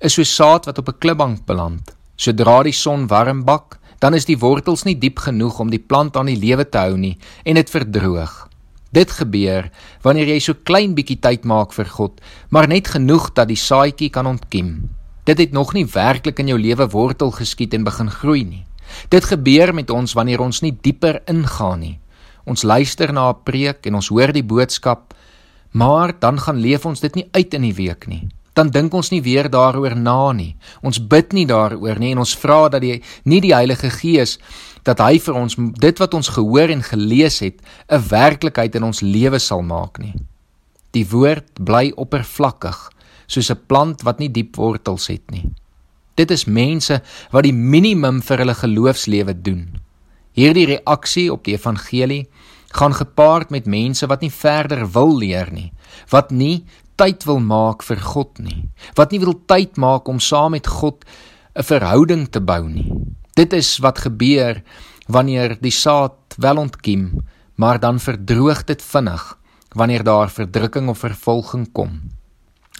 is 0.00 0.16
so 0.16 0.24
saad 0.24 0.70
wat 0.70 0.78
op 0.78 0.88
'n 0.88 0.98
klipbank 0.98 1.44
beland. 1.44 1.92
Sodra 2.16 2.62
die 2.62 2.72
son 2.72 3.06
warm 3.06 3.44
bak, 3.44 3.78
dan 4.02 4.14
is 4.18 4.26
die 4.26 4.38
wortels 4.38 4.82
nie 4.82 4.96
diep 4.98 5.20
genoeg 5.22 5.60
om 5.62 5.70
die 5.70 5.80
plant 5.80 6.16
aan 6.18 6.26
die 6.26 6.38
lewe 6.38 6.66
te 6.66 6.80
hou 6.82 6.96
nie 6.98 7.14
en 7.46 7.58
dit 7.60 7.70
verdroog. 7.70 8.32
Dit 8.92 9.14
gebeur 9.14 9.70
wanneer 10.04 10.34
jy 10.34 10.40
so 10.42 10.58
klein 10.68 10.96
bietjie 10.98 11.20
tyd 11.22 11.46
maak 11.48 11.72
vir 11.72 11.88
God, 11.88 12.18
maar 12.50 12.68
net 12.68 12.90
genoeg 12.92 13.30
dat 13.38 13.48
die 13.48 13.60
saadjie 13.60 14.10
kan 14.12 14.26
ontkiem. 14.26 14.90
Dit 15.24 15.38
het 15.38 15.54
nog 15.54 15.70
nie 15.72 15.86
werklik 15.86 16.42
in 16.42 16.50
jou 16.50 16.58
lewe 16.58 16.88
wortel 16.90 17.30
geskiet 17.32 17.78
en 17.78 17.86
begin 17.86 18.10
groei 18.10 18.42
nie. 18.44 18.64
Dit 19.08 19.30
gebeur 19.30 19.72
met 19.72 19.90
ons 19.90 20.16
wanneer 20.18 20.42
ons 20.42 20.60
nie 20.66 20.74
dieper 20.74 21.22
ingaan 21.30 21.80
nie. 21.80 21.98
Ons 22.44 22.66
luister 22.66 23.12
na 23.12 23.30
'n 23.30 23.42
preek 23.44 23.86
en 23.86 23.94
ons 23.94 24.08
hoor 24.08 24.32
die 24.32 24.42
boodskap, 24.42 25.14
maar 25.70 26.12
dan 26.18 26.38
gaan 26.38 26.58
leef 26.58 26.84
ons 26.86 27.00
dit 27.00 27.14
nie 27.14 27.28
uit 27.32 27.54
in 27.54 27.62
die 27.62 27.74
week 27.74 28.06
nie. 28.08 28.28
Dan 28.52 28.70
dink 28.70 28.94
ons 28.94 29.10
nie 29.10 29.22
weer 29.22 29.48
daaroor 29.50 29.96
na 29.96 30.32
nie. 30.32 30.56
Ons 30.82 31.00
bid 31.00 31.32
nie 31.32 31.46
daaroor 31.46 31.98
nie 31.98 32.12
en 32.12 32.18
ons 32.18 32.34
vra 32.36 32.68
dat 32.68 32.82
die 32.84 33.02
nie 33.24 33.40
die 33.40 33.54
Heilige 33.54 33.90
Gees 33.90 34.38
dat 34.84 35.00
hy 35.00 35.18
vir 35.22 35.38
ons 35.38 35.56
dit 35.56 36.02
wat 36.02 36.14
ons 36.14 36.28
gehoor 36.36 36.72
en 36.74 36.82
gelees 36.82 37.40
het 37.40 37.62
'n 37.88 38.02
werklikheid 38.08 38.74
in 38.74 38.82
ons 38.82 39.00
lewe 39.00 39.38
sal 39.38 39.62
maak 39.62 39.98
nie. 39.98 40.14
Die 40.92 41.06
woord 41.08 41.64
bly 41.64 41.92
oppervlakkig 41.96 42.90
soos 43.26 43.50
'n 43.50 43.60
plant 43.66 44.02
wat 44.02 44.18
nie 44.18 44.28
diep 44.28 44.56
wortels 44.56 45.06
het 45.08 45.30
nie. 45.30 45.50
Dit 46.14 46.30
is 46.30 46.44
mense 46.44 47.00
wat 47.30 47.44
die 47.44 47.56
minimum 47.56 48.20
vir 48.22 48.38
hulle 48.38 48.54
geloofslewe 48.54 49.34
doen. 49.42 49.80
Hierdie 50.36 50.66
reaksie 50.66 51.32
op 51.32 51.44
die 51.44 51.54
evangelie 51.54 52.26
gaan 52.72 52.94
gepaard 52.94 53.50
met 53.50 53.66
mense 53.66 54.06
wat 54.06 54.20
nie 54.20 54.32
verder 54.32 54.86
wil 54.92 55.16
leer 55.18 55.52
nie, 55.52 55.72
wat 56.08 56.30
nie 56.30 56.64
tyd 57.02 57.24
wil 57.26 57.40
maak 57.42 57.82
vir 57.82 57.98
God 57.98 58.38
nie, 58.38 58.68
wat 58.94 59.10
nie 59.10 59.18
wil 59.18 59.34
tyd 59.50 59.78
maak 59.80 60.06
om 60.06 60.20
saam 60.22 60.54
met 60.54 60.68
God 60.70 61.02
'n 61.58 61.66
verhouding 61.66 62.28
te 62.30 62.40
bou 62.40 62.62
nie. 62.68 62.94
Dit 63.34 63.52
is 63.52 63.78
wat 63.82 63.98
gebeur 64.06 64.62
wanneer 65.08 65.58
die 65.60 65.74
saad 65.74 66.14
wel 66.38 66.56
ontkiem, 66.56 67.26
maar 67.56 67.80
dan 67.80 67.98
verdroog 67.98 68.64
dit 68.64 68.82
vinnig 68.82 69.38
wanneer 69.74 70.04
daar 70.04 70.30
verdrukking 70.30 70.88
of 70.88 70.98
vervolging 70.98 71.72
kom. 71.72 72.00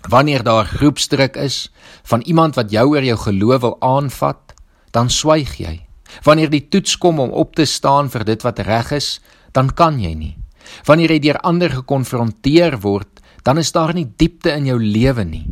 Wanneer 0.08 0.42
daar 0.42 0.66
groepsdruk 0.66 1.36
is 1.36 1.72
van 2.04 2.20
iemand 2.20 2.54
wat 2.54 2.70
jou 2.70 2.88
oor 2.88 3.02
jou 3.04 3.18
geloof 3.18 3.60
wil 3.60 3.76
aanvat, 3.80 4.54
dan 4.90 5.10
swyg 5.10 5.58
jy. 5.58 5.86
Wanneer 6.22 6.50
die 6.50 6.68
toets 6.68 6.98
kom 6.98 7.18
om 7.18 7.30
op 7.30 7.54
te 7.54 7.64
staan 7.64 8.10
vir 8.10 8.24
dit 8.24 8.42
wat 8.42 8.58
reg 8.58 8.92
is, 8.92 9.20
dan 9.52 9.70
kan 9.74 9.98
jy 10.00 10.14
nie. 10.14 10.36
Wanneer 10.84 11.10
jy 11.10 11.18
deur 11.18 11.40
ander 11.40 11.70
gekonfronteer 11.70 12.78
word, 12.80 13.11
dan 13.42 13.58
is 13.58 13.72
daar 13.72 13.94
nie 13.94 14.06
diepte 14.16 14.52
in 14.54 14.66
jou 14.66 14.78
lewe 14.78 15.24
nie. 15.24 15.46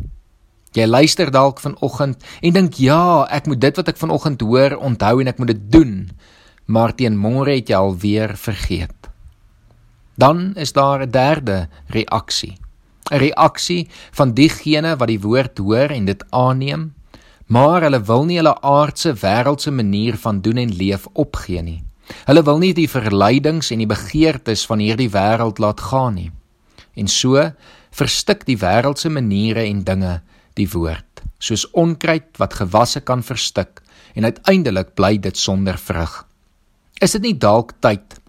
Jy 0.71 0.85
luister 0.87 1.31
dalk 1.31 1.59
vanoggend 1.59 2.23
en 2.41 2.55
dink 2.55 2.79
ja, 2.79 3.27
ek 3.27 3.49
moet 3.51 3.59
dit 3.59 3.75
wat 3.75 3.91
ek 3.91 3.99
vanoggend 3.99 4.41
hoor 4.41 4.77
onthou 4.79 5.19
en 5.19 5.27
ek 5.27 5.39
moet 5.41 5.51
dit 5.51 5.65
doen, 5.71 5.93
maar 6.71 6.95
teen 6.95 7.19
môre 7.19 7.57
het 7.57 7.69
jy 7.69 7.75
alweer 7.75 8.37
vergeet. 8.39 9.09
Dan 10.15 10.53
is 10.55 10.71
daar 10.71 11.03
'n 11.03 11.11
derde 11.11 11.67
reaksie. 11.87 12.55
'n 13.11 13.19
reaksie 13.19 13.89
van 14.11 14.33
diegene 14.33 14.95
wat 14.95 15.07
die 15.07 15.19
woord 15.19 15.57
hoor 15.57 15.91
en 15.91 16.05
dit 16.05 16.23
aanneem, 16.31 16.93
maar 17.47 17.81
hulle 17.81 17.99
wil 18.07 18.25
nie 18.25 18.37
hulle 18.39 18.55
aardse 18.61 19.13
wêreldse 19.13 19.71
manier 19.71 20.17
van 20.17 20.41
doen 20.41 20.57
en 20.57 20.75
leef 20.75 21.07
opgee 21.13 21.61
nie. 21.61 21.83
Hulle 22.25 22.43
wil 22.43 22.57
nie 22.57 22.73
die 22.73 22.89
verleidings 22.89 23.71
en 23.71 23.83
die 23.83 23.89
begeertes 23.89 24.65
van 24.65 24.79
hierdie 24.79 25.09
wêreld 25.11 25.59
laat 25.59 25.81
gaan 25.81 26.13
nie. 26.13 26.31
En 26.95 27.07
so 27.07 27.39
verstik 27.95 28.45
die 28.47 28.57
wêreldse 28.59 29.11
maniere 29.11 29.63
en 29.67 29.83
dinge 29.87 30.19
die 30.59 30.67
woord, 30.71 31.23
soos 31.39 31.67
onkruid 31.77 32.35
wat 32.41 32.57
gewasse 32.59 33.01
kan 33.07 33.23
verstik 33.23 33.81
en 34.15 34.27
uiteindelik 34.27 34.95
bly 34.95 35.15
dit 35.23 35.37
sonder 35.37 35.79
vrug. 35.79 36.23
Is 37.01 37.15
dit 37.17 37.29
nie 37.29 37.37
dalk 37.39 37.73
tyd 37.81 38.19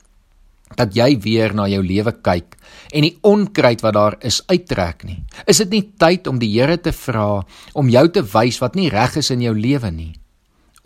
dat 0.79 0.95
jy 0.97 1.19
weer 1.21 1.53
na 1.53 1.67
jou 1.69 1.83
lewe 1.85 2.15
kyk 2.25 2.57
en 2.95 3.05
die 3.05 3.17
onkruid 3.29 3.83
wat 3.85 3.97
daar 3.99 4.17
is 4.25 4.41
uittrek 4.49 5.05
nie? 5.05 5.19
Is 5.47 5.61
dit 5.65 5.75
nie 5.75 5.85
tyd 6.01 6.31
om 6.31 6.39
die 6.41 6.53
Here 6.55 6.79
te 6.81 6.95
vra 6.97 7.43
om 7.75 7.93
jou 7.93 8.07
te 8.09 8.23
wys 8.23 8.63
wat 8.63 8.79
nie 8.79 8.89
reg 8.93 9.19
is 9.21 9.31
in 9.35 9.45
jou 9.45 9.53
lewe 9.59 9.91
nie? 9.93 10.15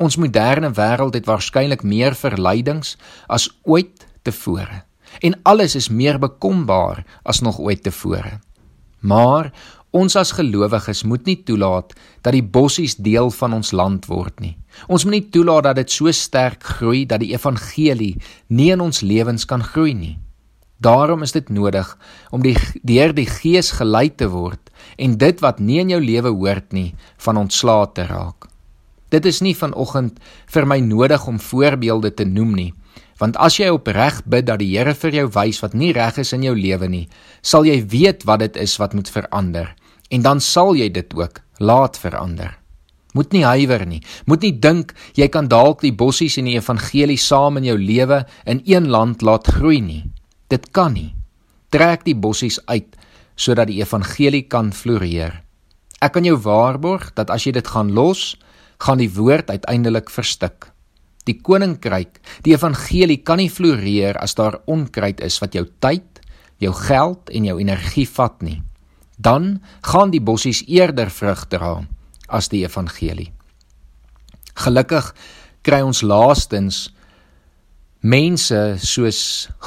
Ons 0.02 0.18
moderne 0.20 0.72
wêreld 0.76 1.14
het 1.16 1.28
waarskynlik 1.28 1.84
meer 1.86 2.16
verleidings 2.18 2.96
as 3.28 3.48
ooit 3.64 4.04
tevore 4.26 4.85
en 5.20 5.38
alles 5.42 5.76
is 5.78 5.88
meer 5.88 6.18
bekombaar 6.18 7.04
as 7.24 7.40
nog 7.40 7.58
ooit 7.58 7.82
tevore. 7.82 8.38
Maar 9.00 9.52
ons 9.96 10.16
as 10.16 10.34
gelowiges 10.36 11.04
moet 11.08 11.24
nie 11.26 11.38
toelaat 11.46 11.94
dat 12.22 12.34
die 12.34 12.44
bossies 12.44 12.96
deel 12.96 13.30
van 13.30 13.54
ons 13.56 13.72
land 13.72 14.08
word 14.10 14.40
nie. 14.40 14.56
Ons 14.88 15.06
moet 15.06 15.18
nie 15.18 15.28
toelaat 15.32 15.70
dat 15.70 15.80
dit 15.80 15.90
so 15.90 16.12
sterk 16.12 16.64
groei 16.76 17.06
dat 17.08 17.22
die 17.22 17.32
evangelie 17.32 18.16
nie 18.48 18.70
in 18.74 18.84
ons 18.84 19.00
lewens 19.00 19.46
kan 19.48 19.64
groei 19.64 19.94
nie. 19.94 20.16
Daarom 20.78 21.22
is 21.22 21.32
dit 21.32 21.48
nodig 21.48 21.88
om 22.30 22.42
die 22.44 22.56
deur 22.84 23.14
die 23.16 23.28
Gees 23.30 23.72
gelei 23.78 24.10
te 24.12 24.28
word 24.28 24.60
en 25.00 25.16
dit 25.16 25.40
wat 25.40 25.60
nie 25.60 25.80
in 25.80 25.94
jou 25.94 26.02
lewe 26.02 26.34
hoort 26.34 26.76
nie 26.76 26.90
van 27.24 27.40
ontslae 27.40 27.88
te 27.96 28.04
raak. 28.10 28.50
Dit 29.08 29.24
is 29.24 29.40
nie 29.40 29.54
vanoggend 29.56 30.18
vir 30.52 30.66
my 30.68 30.80
nodig 30.84 31.26
om 31.30 31.38
voorbeelde 31.40 32.10
te 32.14 32.26
noem 32.28 32.52
nie, 32.58 32.72
Want 33.18 33.38
as 33.40 33.56
jy 33.56 33.70
opreg 33.72 34.20
bid 34.28 34.46
dat 34.50 34.60
die 34.60 34.74
Here 34.74 34.92
vir 34.94 35.14
jou 35.14 35.26
wys 35.32 35.62
wat 35.64 35.74
nie 35.74 35.92
reg 35.96 36.18
is 36.20 36.34
in 36.36 36.44
jou 36.44 36.54
lewe 36.56 36.88
nie, 36.88 37.06
sal 37.42 37.64
jy 37.64 37.80
weet 37.88 38.26
wat 38.28 38.44
dit 38.44 38.56
is 38.60 38.76
wat 38.82 38.94
moet 38.94 39.08
verander 39.08 39.72
en 40.10 40.22
dan 40.22 40.40
sal 40.40 40.76
jy 40.78 40.86
dit 40.92 41.14
ook 41.18 41.40
laat 41.58 41.96
verander. 41.98 42.52
Moet 43.16 43.32
nie 43.32 43.46
huiwer 43.48 43.86
nie. 43.88 44.02
Moet 44.28 44.44
nie 44.44 44.52
dink 44.60 44.92
jy 45.16 45.28
kan 45.32 45.48
dalk 45.48 45.80
die 45.82 45.94
bossies 45.96 46.36
in 46.36 46.50
die 46.50 46.58
evangelie 46.58 47.18
saam 47.18 47.56
in 47.56 47.70
jou 47.70 47.78
lewe 47.80 48.20
in 48.44 48.60
een 48.68 48.90
land 48.92 49.24
laat 49.24 49.48
groei 49.56 49.80
nie. 49.80 50.04
Dit 50.52 50.70
kan 50.76 50.92
nie. 50.94 51.14
Trek 51.72 52.04
die 52.04 52.14
bossies 52.14 52.60
uit 52.68 52.92
sodat 53.36 53.68
die 53.68 53.80
evangelie 53.82 54.46
kan 54.48 54.70
floreer. 54.72 55.42
Ek 56.00 56.14
kan 56.16 56.24
jou 56.24 56.36
waarborg 56.40 57.10
dat 57.16 57.32
as 57.32 57.44
jy 57.44 57.52
dit 57.56 57.68
gaan 57.68 57.92
los, 57.96 58.36
gaan 58.80 59.00
die 59.00 59.10
woord 59.12 59.50
uiteindelik 59.50 60.12
verstik. 60.12 60.68
Die 61.26 61.38
koninkryk, 61.42 62.20
die 62.46 62.54
evangelie 62.54 63.18
kan 63.26 63.40
nie 63.42 63.50
floreer 63.50 64.18
as 64.22 64.36
daar 64.38 64.60
onkruid 64.70 65.20
is 65.26 65.40
wat 65.42 65.56
jou 65.58 65.66
tyd, 65.82 66.20
jou 66.62 66.72
geld 66.72 67.30
en 67.34 67.48
jou 67.48 67.58
energie 67.60 68.06
vat 68.16 68.42
nie. 68.46 68.60
Dan 69.18 69.56
gaan 69.82 70.12
die 70.12 70.22
bossies 70.22 70.62
eerder 70.68 71.10
vrug 71.10 71.46
dra 71.50 71.80
as 72.28 72.50
die 72.52 72.62
evangelie. 72.66 73.32
Gelukkig 74.56 75.12
kry 75.66 75.82
ons 75.84 76.02
laastens 76.06 76.86
mense 78.06 78.60
soos 78.78 79.20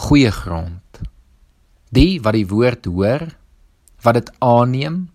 goeie 0.05 0.31
grond. 0.31 1.01
Die 1.91 2.19
wat 2.23 2.37
die 2.37 2.47
woord 2.47 2.87
hoor, 2.87 3.25
wat 4.05 4.19
dit 4.19 4.29
aanneem, 4.45 5.07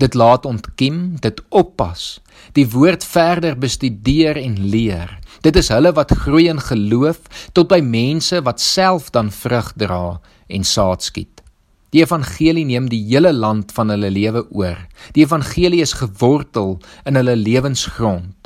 dit 0.00 0.16
laat 0.16 0.46
ontkiem, 0.48 1.16
dit 1.20 1.40
oppas, 1.48 2.20
die 2.56 2.66
woord 2.72 3.04
verder 3.04 3.56
bestudeer 3.60 4.38
en 4.40 4.56
leer. 4.72 5.18
Dit 5.40 5.56
is 5.56 5.70
hulle 5.72 5.92
wat 5.96 6.12
groei 6.12 6.48
in 6.52 6.60
geloof 6.60 7.20
tot 7.56 7.70
by 7.70 7.80
mense 7.80 8.42
wat 8.44 8.60
self 8.60 9.08
dan 9.14 9.30
vrug 9.32 9.72
dra 9.80 10.20
en 10.52 10.66
saad 10.68 11.04
skiet. 11.06 11.40
Die 11.90 12.02
evangelie 12.04 12.66
neem 12.68 12.90
die 12.92 13.00
hele 13.08 13.32
land 13.32 13.72
van 13.74 13.90
hulle 13.90 14.10
lewe 14.12 14.44
oor. 14.54 14.78
Die 15.16 15.24
evangelie 15.24 15.80
is 15.82 15.96
gewortel 15.98 16.76
in 17.08 17.16
hulle 17.18 17.36
lewensgrond 17.36 18.36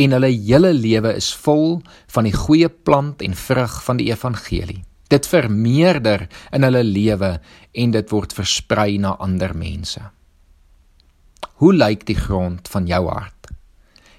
en 0.00 0.14
hulle 0.16 0.30
hele 0.32 0.70
lewe 0.72 1.12
is 1.18 1.28
vol 1.44 1.80
van 2.14 2.24
die 2.24 2.34
goeie 2.34 2.70
plant 2.70 3.22
en 3.26 3.36
vrug 3.36 3.76
van 3.84 4.00
die 4.00 4.08
evangelie. 4.08 4.80
Dit 5.10 5.26
vermeerder 5.26 6.28
in 6.54 6.64
hulle 6.64 6.82
lewe 6.86 7.34
en 7.74 7.94
dit 7.94 8.12
word 8.14 8.32
versprei 8.32 8.96
na 9.02 9.16
ander 9.20 9.52
mense. 9.58 10.00
Hoe 11.60 11.74
lyk 11.74 12.06
die 12.08 12.16
grond 12.16 12.68
van 12.72 12.86
jou 12.88 13.02
hart? 13.10 13.50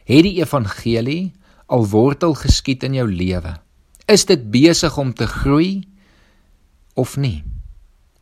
Het 0.06 0.28
die 0.28 0.38
evangelie 0.44 1.32
al 1.72 1.88
wortel 1.88 2.36
geskiet 2.36 2.84
in 2.84 2.98
jou 3.00 3.08
lewe? 3.08 3.56
Is 4.12 4.28
dit 4.28 4.44
besig 4.52 4.98
om 5.00 5.14
te 5.16 5.28
groei 5.28 5.88
of 7.00 7.16
nie? 7.18 7.40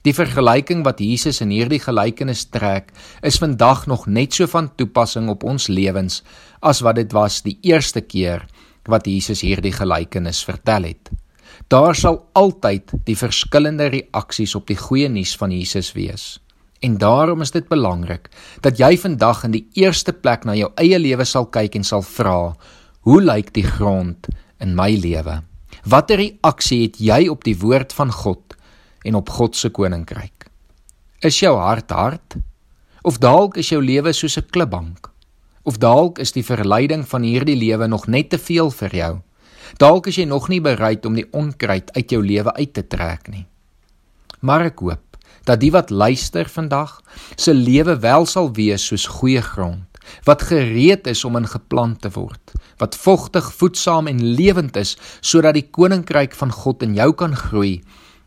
Die 0.08 0.14
vergelyking 0.16 0.86
wat 0.86 1.02
Jesus 1.04 1.42
in 1.44 1.52
hierdie 1.52 1.82
gelykenis 1.84 2.46
trek, 2.54 2.94
is 3.26 3.40
vandag 3.42 3.84
nog 3.92 4.06
net 4.08 4.38
so 4.38 4.48
van 4.48 4.70
toepassing 4.80 5.28
op 5.34 5.44
ons 5.44 5.68
lewens 5.68 6.22
as 6.64 6.80
wat 6.86 7.02
dit 7.02 7.12
was 7.16 7.42
die 7.44 7.58
eerste 7.68 8.06
keer 8.06 8.46
wat 8.90 9.10
Jesus 9.10 9.44
hierdie 9.44 9.74
gelykenis 9.76 10.40
vertel 10.48 10.88
het. 10.94 11.12
Daar 11.70 11.98
sal 11.98 12.22
altyd 12.38 12.94
die 13.06 13.18
verskillende 13.18 13.90
reaksies 13.92 14.56
op 14.56 14.70
die 14.70 14.78
goeie 14.80 15.10
nuus 15.12 15.36
van 15.38 15.52
Jesus 15.52 15.92
wees. 15.98 16.38
En 16.80 16.96
daarom 16.98 17.42
is 17.44 17.52
dit 17.52 17.68
belangrik 17.68 18.30
dat 18.64 18.80
jy 18.80 18.96
vandag 18.98 19.44
in 19.44 19.58
die 19.58 19.66
eerste 19.84 20.14
plek 20.16 20.46
na 20.48 20.56
jou 20.56 20.72
eie 20.80 21.00
lewe 21.00 21.28
sal 21.28 21.50
kyk 21.52 21.76
en 21.76 21.84
sal 21.84 22.06
vra: 22.08 22.56
Hoe 23.08 23.22
lyk 23.24 23.54
die 23.56 23.64
grond 23.64 24.28
in 24.60 24.74
my 24.76 24.90
lewe? 25.00 25.38
Watter 25.88 26.20
reaksie 26.20 26.82
het 26.82 26.98
jy 27.00 27.30
op 27.32 27.46
die 27.48 27.56
woord 27.56 27.94
van 27.96 28.12
God 28.12 28.58
en 29.08 29.16
op 29.16 29.32
God 29.32 29.56
se 29.56 29.72
koninkryk? 29.72 30.50
Is 31.24 31.40
jou 31.40 31.54
hart 31.56 31.94
hard? 31.96 32.36
Of 33.08 33.22
dalk 33.24 33.56
is 33.62 33.72
jou 33.72 33.80
lewe 33.80 34.12
soos 34.12 34.36
'n 34.38 34.52
klipbank? 34.52 35.08
Of 35.64 35.80
dalk 35.80 36.20
is 36.20 36.36
die 36.36 36.44
verleiding 36.44 37.08
van 37.08 37.24
hierdie 37.24 37.56
lewe 37.56 37.88
nog 37.88 38.08
net 38.08 38.30
te 38.30 38.38
veel 38.38 38.70
vir 38.70 38.96
jou? 38.96 39.22
Dalk 39.78 40.08
is 40.08 40.16
jy 40.16 40.26
nog 40.26 40.50
nie 40.50 40.62
bereid 40.62 41.06
om 41.06 41.16
die 41.16 41.28
onkruid 41.32 41.96
uit 41.96 42.12
jou 42.12 42.26
lewe 42.26 42.54
uit 42.54 42.74
te 42.74 42.88
trek 42.88 43.30
nie. 43.30 43.46
Maar 44.42 44.66
ek 44.66 44.80
hoop 44.80 45.18
dat 45.46 45.60
die 45.60 45.72
wat 45.72 45.90
luister 45.90 46.50
vandag 46.50 47.02
se 47.36 47.54
lewe 47.54 48.00
wel 48.00 48.26
sal 48.26 48.52
wees 48.54 48.86
soos 48.86 49.08
goeie 49.08 49.42
grond 49.42 49.89
wat 50.26 50.48
gereed 50.52 51.08
is 51.08 51.26
om 51.26 51.38
in 51.40 51.48
geplant 51.48 52.02
te 52.02 52.12
word 52.16 52.56
wat 52.80 52.96
vogtig 52.96 53.54
voedsaam 53.54 54.08
en 54.08 54.24
lewend 54.24 54.78
is 54.80 54.96
sodat 55.20 55.58
die 55.58 55.68
koninkryk 55.68 56.36
van 56.40 56.52
God 56.52 56.84
in 56.86 56.96
jou 56.96 57.12
kan 57.14 57.36
groei 57.36 57.82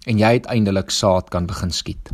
en 0.06 0.20
jy 0.20 0.36
uiteindelik 0.38 0.90
saad 0.90 1.30
kan 1.30 1.46
begin 1.46 1.70
skiet. 1.70 2.10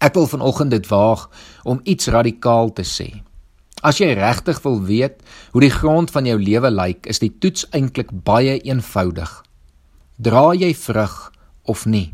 Ek 0.00 0.14
wil 0.16 0.26
vanoggend 0.26 0.72
dit 0.74 0.86
waag 0.90 1.28
om 1.64 1.82
iets 1.84 2.08
radikaal 2.10 2.72
te 2.74 2.84
sê. 2.88 3.08
As 3.80 4.00
jy 4.00 4.12
regtig 4.16 4.60
wil 4.64 4.80
weet 4.84 5.20
hoe 5.52 5.62
die 5.64 5.72
grond 5.72 6.10
van 6.12 6.28
jou 6.28 6.36
lewe 6.40 6.70
lyk 6.72 7.06
is 7.08 7.22
die 7.22 7.32
toets 7.40 7.66
eintlik 7.76 8.12
baie 8.24 8.58
eenvoudig. 8.60 9.30
Dra 10.20 10.50
jy 10.52 10.74
vrug 10.76 11.30
of 11.64 11.86
nie? 11.86 12.10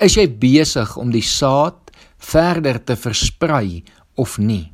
Is 0.00 0.16
jy 0.16 0.28
besig 0.28 0.96
om 0.96 1.10
die 1.12 1.24
saad 1.24 1.90
verder 2.16 2.78
te 2.80 2.96
versprei 2.96 3.82
of 4.16 4.38
nie? 4.38 4.73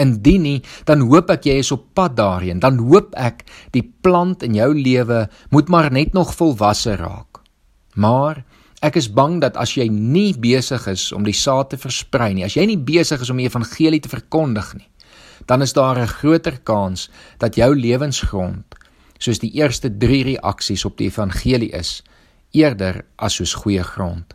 Indien 0.00 0.42
nie, 0.42 0.62
dan 0.84 1.00
hoop 1.00 1.30
ek 1.30 1.44
jy 1.44 1.58
is 1.60 1.72
op 1.74 1.84
pad 1.94 2.16
daarheen. 2.16 2.60
Dan 2.60 2.78
hoop 2.78 3.12
ek 3.14 3.44
die 3.76 3.84
plant 4.02 4.42
in 4.42 4.54
jou 4.54 4.72
lewe 4.74 5.26
moet 5.50 5.68
maar 5.68 5.92
net 5.92 6.14
nog 6.16 6.34
volwasse 6.34 6.96
raak. 6.96 7.42
Maar 7.94 8.44
ek 8.82 8.96
is 8.96 9.10
bang 9.12 9.40
dat 9.40 9.56
as 9.60 9.76
jy 9.76 9.86
nie 9.92 10.32
besig 10.34 10.86
is 10.90 11.10
om 11.12 11.26
die 11.26 11.36
saad 11.36 11.70
te 11.70 11.78
versprei 11.78 12.32
nie, 12.34 12.44
as 12.44 12.56
jy 12.56 12.64
nie 12.66 12.80
besig 12.80 13.20
is 13.22 13.30
om 13.30 13.38
die 13.38 13.46
evangelie 13.46 14.00
te 14.02 14.10
verkondig 14.10 14.72
nie, 14.74 14.88
dan 15.46 15.62
is 15.62 15.72
daar 15.72 15.98
'n 15.98 16.06
groter 16.06 16.58
kans 16.64 17.10
dat 17.38 17.54
jou 17.54 17.74
lewensgrond 17.74 18.74
soos 19.18 19.38
die 19.38 19.54
eerste 19.54 19.90
3 19.98 20.22
reaksies 20.24 20.84
op 20.84 20.96
die 20.98 21.06
evangelie 21.06 21.70
is 21.70 22.02
eerder 22.52 23.04
as 23.16 23.34
soos 23.34 23.54
goeie 23.54 23.82
grond. 23.82 24.34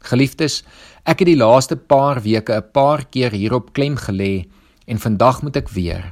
Geliefdes, 0.00 0.62
ek 1.04 1.20
het 1.20 1.30
die 1.30 1.40
laaste 1.40 1.76
paar 1.76 2.22
weke 2.22 2.56
'n 2.56 2.70
paar 2.72 3.04
keer 3.04 3.32
hierop 3.32 3.72
klem 3.72 3.96
gelê 3.96 4.46
en 4.88 4.98
vandag 4.98 5.42
moet 5.44 5.60
ek 5.60 5.68
weer. 5.76 6.08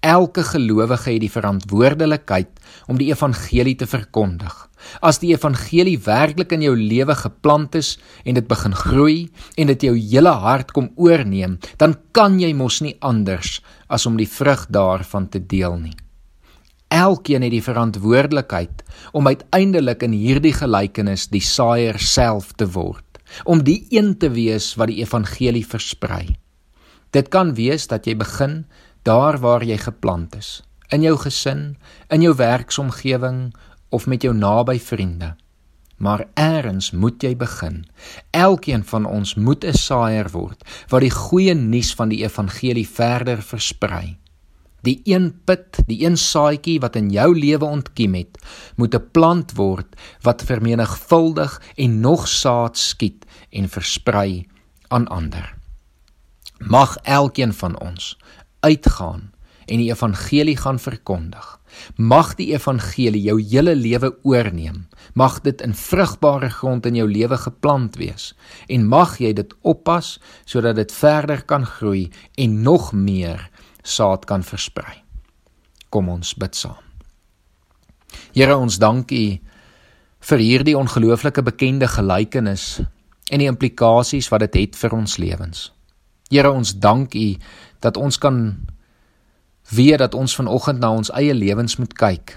Elke 0.00 0.44
gelowige 0.46 1.10
het 1.10 1.24
die 1.24 1.32
verantwoordelikheid 1.32 2.60
om 2.86 2.98
die 3.00 3.10
evangelie 3.10 3.74
te 3.76 3.86
verkondig. 3.90 4.54
As 5.02 5.18
die 5.18 5.32
evangelie 5.34 5.98
werklik 6.04 6.54
in 6.54 6.62
jou 6.62 6.74
lewe 6.78 7.16
geplant 7.18 7.74
is 7.74 7.96
en 8.22 8.38
dit 8.38 8.46
begin 8.46 8.76
groei 8.78 9.18
en 9.58 9.72
dit 9.74 9.88
jou 9.88 9.96
hele 9.98 10.36
hart 10.44 10.70
kom 10.72 10.92
oorneem, 10.94 11.58
dan 11.82 11.98
kan 12.14 12.38
jy 12.38 12.52
mos 12.54 12.78
nie 12.80 12.94
anders 13.02 13.58
as 13.90 14.06
om 14.06 14.16
die 14.16 14.30
vrug 14.30 14.68
daarvan 14.70 15.26
te 15.28 15.42
deel 15.42 15.76
nie. 15.82 15.96
Elkeen 16.94 17.42
het 17.44 17.52
die 17.52 17.64
verantwoordelikheid 17.64 18.86
om 19.12 19.26
uiteindelik 19.26 20.06
in 20.06 20.14
hierdie 20.16 20.54
gelykenis 20.56 21.26
die 21.28 21.44
saaier 21.44 21.98
self 22.00 22.54
te 22.56 22.70
word, 22.70 23.04
om 23.44 23.66
die 23.66 23.82
een 23.90 24.14
te 24.16 24.30
wees 24.32 24.76
wat 24.78 24.94
die 24.94 25.02
evangelie 25.02 25.66
versprei. 25.66 26.38
Dit 27.10 27.28
kan 27.28 27.54
wees 27.54 27.86
dat 27.86 28.06
jy 28.06 28.16
begin 28.16 28.66
daar 29.02 29.38
waar 29.38 29.64
jy 29.64 29.76
geplant 29.76 30.36
is, 30.36 30.62
in 30.90 31.02
jou 31.02 31.16
gesin, 31.16 31.76
in 32.08 32.22
jou 32.22 32.34
werksomgewing 32.34 33.54
of 33.88 34.06
met 34.06 34.22
jou 34.22 34.34
naby 34.34 34.78
vriende. 34.78 35.36
maar 35.98 36.24
eers 36.34 36.90
moet 36.90 37.22
jy 37.22 37.34
begin. 37.36 37.82
Elkeen 38.30 38.84
van 38.84 39.04
ons 39.06 39.34
moet 39.34 39.64
'n 39.64 39.74
saaier 39.74 40.30
word 40.30 40.62
wat 40.88 41.00
die 41.00 41.10
goeie 41.10 41.54
nuus 41.54 41.94
van 41.94 42.08
die 42.08 42.22
evangelie 42.22 42.88
verder 42.88 43.42
versprei. 43.42 44.16
Die 44.82 45.00
een 45.04 45.34
put, 45.44 45.82
die 45.86 46.04
een 46.06 46.16
saadjie 46.16 46.80
wat 46.80 46.96
in 46.96 47.10
jou 47.10 47.38
lewe 47.38 47.64
ontkiem 47.64 48.14
het, 48.14 48.38
moet 48.76 48.94
'n 48.94 49.10
plant 49.10 49.52
word 49.52 49.96
wat 50.22 50.42
vermenigvuldig 50.42 51.60
en 51.76 52.00
nog 52.00 52.28
saad 52.28 52.78
skiet 52.78 53.26
en 53.50 53.68
versprei 53.68 54.46
aan 54.88 55.08
ander. 55.08 55.57
Mag 56.58 56.96
elkeen 57.02 57.52
van 57.54 57.78
ons 57.80 58.16
uitgaan 58.60 59.30
en 59.68 59.78
die 59.78 59.90
evangelie 59.92 60.56
gaan 60.56 60.78
verkondig. 60.78 61.58
Mag 61.96 62.34
die 62.34 62.48
evangelie 62.54 63.22
jou 63.22 63.36
hele 63.42 63.74
lewe 63.76 64.10
oorneem. 64.22 64.86
Mag 65.14 65.40
dit 65.44 65.60
in 65.60 65.74
vrugbare 65.74 66.50
grond 66.50 66.86
in 66.86 66.96
jou 66.98 67.06
lewe 67.10 67.36
geplant 67.36 67.96
wees 68.00 68.32
en 68.66 68.88
mag 68.88 69.18
jy 69.20 69.32
dit 69.36 69.54
oppas 69.62 70.16
sodat 70.44 70.78
dit 70.80 70.92
verder 70.92 71.44
kan 71.44 71.66
groei 71.66 72.08
en 72.34 72.62
nog 72.62 72.92
meer 72.92 73.50
saad 73.82 74.24
kan 74.24 74.42
versprei. 74.42 75.02
Kom 75.88 76.08
ons 76.08 76.34
bid 76.34 76.56
saam. 76.56 76.84
Here 78.32 78.56
ons 78.56 78.78
dankie 78.80 79.40
vir 80.28 80.42
hierdie 80.42 80.76
ongelooflike 80.76 81.42
bekende 81.44 81.88
gelykenis 81.88 82.80
en 83.30 83.42
die 83.42 83.48
implikasies 83.48 84.30
wat 84.32 84.46
dit 84.48 84.54
het, 84.54 84.74
het 84.74 84.80
vir 84.80 84.96
ons 84.96 85.18
lewens. 85.20 85.68
Here 86.28 86.50
ons 86.52 86.74
dank 86.76 87.14
U 87.14 87.28
dat 87.80 87.96
ons 87.96 88.18
kan 88.18 88.56
weet 89.72 89.98
dat 89.98 90.14
ons 90.14 90.34
vanoggend 90.34 90.80
na 90.80 90.92
ons 90.92 91.10
eie 91.16 91.34
lewens 91.34 91.76
moet 91.76 91.92
kyk 91.92 92.36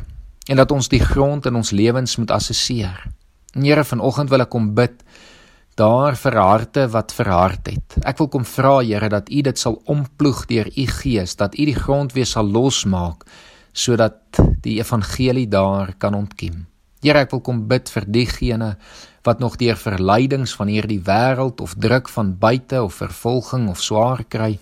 en 0.49 0.59
dat 0.59 0.71
ons 0.71 0.89
die 0.91 1.01
grond 1.03 1.45
in 1.45 1.55
ons 1.55 1.71
lewens 1.71 2.17
moet 2.17 2.31
assesseer. 2.31 2.97
En 3.55 3.63
Here 3.63 3.83
vanoggend 3.83 4.31
wil 4.31 4.43
ek 4.43 4.51
kom 4.51 4.71
bid 4.75 5.03
daar 5.79 6.17
vir 6.19 6.35
harte 6.35 6.87
wat 6.91 7.13
verhard 7.15 7.69
het. 7.71 7.95
Ek 8.03 8.19
wil 8.19 8.27
kom 8.31 8.45
vra 8.47 8.79
Here 8.81 9.09
dat 9.11 9.29
U 9.31 9.41
dit 9.45 9.59
sal 9.59 9.79
omploeg 9.85 10.45
deur 10.49 10.67
U 10.67 10.85
Gees, 10.87 11.37
dat 11.39 11.55
U 11.55 11.65
die 11.65 11.77
grond 11.77 12.13
weer 12.17 12.27
sal 12.27 12.47
losmaak 12.47 13.25
sodat 13.71 14.35
die 14.65 14.81
evangelie 14.81 15.47
daar 15.47 15.93
kan 15.95 16.15
ontkiem. 16.17 16.65
Here 17.01 17.23
ek 17.23 17.31
wil 17.31 17.41
kom 17.45 17.63
bid 17.69 17.87
vir 17.89 18.05
diegene 18.07 18.73
wat 19.27 19.39
nog 19.39 19.57
deur 19.61 19.77
verleidings 19.77 20.53
van 20.57 20.71
hierdie 20.71 21.01
wêreld 21.05 21.61
of 21.61 21.75
druk 21.77 22.09
van 22.09 22.33
buite 22.39 22.81
of 22.83 22.97
vervolging 23.01 23.69
of 23.69 23.81
swaar 23.81 24.23
kry 24.27 24.55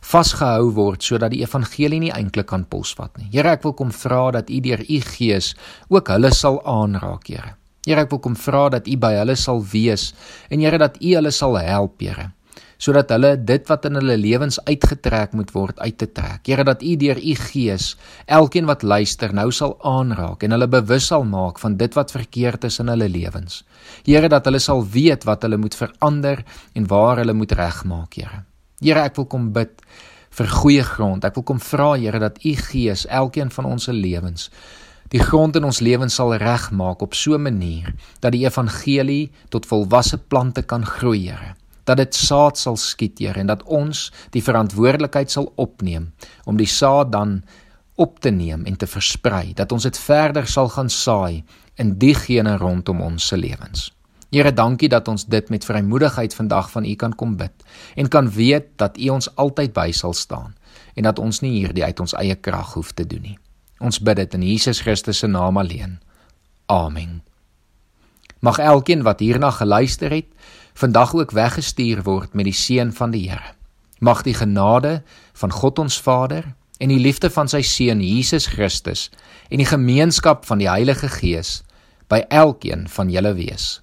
vasgehou 0.00 0.72
word 0.74 1.04
sodat 1.06 1.34
die 1.34 1.44
evangelie 1.44 2.00
nie 2.02 2.12
eintlik 2.14 2.48
kan 2.50 2.64
posvat 2.64 3.14
nie. 3.18 3.28
Here, 3.30 3.54
ek 3.54 3.62
wil 3.66 3.76
kom 3.78 3.92
vra 3.94 4.30
dat 4.40 4.50
U 4.50 4.58
deur 4.64 4.82
U 4.82 4.98
Gees 5.12 5.54
ook 5.88 6.10
hulle 6.10 6.32
sal 6.34 6.58
aanraak, 6.66 7.28
Here. 7.30 7.54
Here, 7.86 8.02
ek 8.02 8.10
wil 8.10 8.22
kom 8.24 8.36
vra 8.36 8.68
dat 8.74 8.88
U 8.90 8.96
by 9.00 9.14
hulle 9.20 9.36
sal 9.38 9.62
wees 9.72 10.10
en 10.50 10.60
Here 10.64 10.80
dat 10.80 10.98
U 10.98 11.14
hulle 11.14 11.32
sal 11.34 11.60
help, 11.62 12.00
Here 12.02 12.32
sodat 12.80 13.12
hulle 13.12 13.34
dit 13.36 13.66
wat 13.68 13.84
in 13.88 13.98
hulle 14.00 14.16
lewens 14.16 14.56
uitgetrek 14.64 15.34
moet 15.36 15.52
word 15.52 15.80
uit 15.84 15.98
te 16.00 16.08
trek. 16.08 16.40
Here 16.48 16.64
dat 16.64 16.82
U 16.82 16.94
deur 17.00 17.20
U 17.20 17.34
Gees 17.36 17.92
elkeen 18.24 18.68
wat 18.70 18.82
luister 18.82 19.34
nou 19.36 19.50
sal 19.52 19.76
aanraak 19.84 20.46
en 20.46 20.56
hulle 20.56 20.68
bewus 20.70 21.10
sal 21.12 21.26
maak 21.28 21.60
van 21.60 21.76
dit 21.80 21.98
wat 21.98 22.14
verkeerd 22.16 22.64
is 22.70 22.80
in 22.80 22.88
hulle 22.92 23.10
lewens. 23.12 23.62
Here 24.08 24.32
dat 24.32 24.48
hulle 24.48 24.62
sal 24.64 24.80
weet 24.96 25.28
wat 25.28 25.44
hulle 25.44 25.60
moet 25.60 25.76
verander 25.76 26.44
en 26.74 26.88
waar 26.88 27.20
hulle 27.20 27.36
moet 27.36 27.52
regmaak, 27.52 28.16
Here. 28.16 28.44
Here, 28.80 29.04
ek 29.04 29.20
wil 29.20 29.28
kom 29.28 29.50
bid 29.52 29.82
vir 30.32 30.48
goeie 30.48 30.84
grond. 30.86 31.24
Ek 31.24 31.36
wil 31.36 31.44
kom 31.44 31.60
vra, 31.60 31.92
Here, 32.00 32.18
dat 32.22 32.40
U 32.40 32.54
Gees 32.70 33.04
elkeen 33.06 33.52
van 33.52 33.68
ons 33.76 33.90
se 33.90 33.92
lewens 33.92 34.48
die 35.10 35.18
grond 35.18 35.56
in 35.58 35.64
ons 35.66 35.80
lewens 35.82 36.14
sal 36.14 36.36
regmaak 36.38 37.00
op 37.02 37.16
so 37.18 37.34
'n 37.34 37.42
manier 37.42 37.94
dat 38.20 38.30
die 38.32 38.46
evangelie 38.46 39.32
tot 39.50 39.66
volwasse 39.66 40.18
plante 40.18 40.62
kan 40.62 40.86
groei, 40.86 41.26
Here 41.26 41.59
dat 41.84 41.96
dit 41.96 42.14
saad 42.14 42.58
sal 42.58 42.76
skiet, 42.76 43.18
Here, 43.18 43.40
en 43.40 43.46
dat 43.46 43.62
ons 43.62 44.08
die 44.30 44.42
verantwoordelikheid 44.42 45.30
sal 45.30 45.52
opneem 45.56 46.12
om 46.44 46.56
die 46.56 46.68
saad 46.68 47.12
dan 47.12 47.42
op 48.00 48.20
te 48.20 48.30
neem 48.30 48.64
en 48.64 48.76
te 48.76 48.86
versprei, 48.86 49.52
dat 49.54 49.72
ons 49.72 49.84
dit 49.84 49.98
verder 49.98 50.46
sal 50.48 50.68
gaan 50.68 50.88
saai 50.88 51.44
in 51.80 51.96
diegene 51.98 52.56
rondom 52.56 53.00
ons 53.00 53.26
se 53.26 53.36
lewens. 53.36 53.90
Here, 54.30 54.52
dankie 54.54 54.88
dat 54.88 55.08
ons 55.10 55.26
dit 55.26 55.48
met 55.50 55.64
vrymoedigheid 55.66 56.34
vandag 56.34 56.70
van 56.70 56.84
U 56.86 56.94
kan 56.94 57.14
kom 57.18 57.34
bid 57.36 57.64
en 57.98 58.08
kan 58.08 58.30
weet 58.30 58.70
dat 58.78 58.98
U 58.98 59.08
ons 59.16 59.28
altyd 59.34 59.74
by 59.74 59.90
sal 59.90 60.14
staan 60.14 60.54
en 60.94 61.08
dat 61.08 61.18
ons 61.18 61.40
nie 61.42 61.56
hierdie 61.58 61.84
uit 61.84 62.00
ons 62.00 62.14
eie 62.14 62.36
krag 62.38 62.76
hoef 62.78 62.92
te 62.94 63.06
doen 63.06 63.22
nie. 63.32 63.38
Ons 63.80 63.98
bid 63.98 64.20
dit 64.20 64.36
in 64.38 64.44
Jesus 64.44 64.82
Christus 64.84 65.18
se 65.18 65.26
naam 65.26 65.58
alleen. 65.58 65.98
Amen. 66.70 67.22
Mag 68.40 68.58
elkeen 68.62 69.02
wat 69.02 69.20
hierna 69.20 69.50
geluister 69.50 70.12
het, 70.14 70.28
vandag 70.74 71.14
ook 71.14 71.34
weggestuur 71.36 72.02
word 72.02 72.34
met 72.34 72.44
die 72.44 72.56
seën 72.56 72.92
van 72.92 73.10
die 73.10 73.28
Here. 73.30 73.54
Mag 73.98 74.22
die 74.22 74.34
genade 74.34 75.02
van 75.32 75.52
God 75.52 75.78
ons 75.78 76.00
Vader 76.00 76.54
en 76.78 76.88
die 76.88 77.00
liefde 77.00 77.30
van 77.30 77.48
sy 77.48 77.60
seun 77.62 78.00
Jesus 78.00 78.46
Christus 78.46 79.10
en 79.50 79.60
die 79.60 79.68
gemeenskap 79.68 80.46
van 80.48 80.62
die 80.62 80.70
Heilige 80.70 81.08
Gees 81.08 81.60
by 82.08 82.24
elkeen 82.28 82.88
van 82.88 83.12
julle 83.12 83.34
wees. 83.36 83.80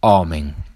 Amen. 0.00 0.69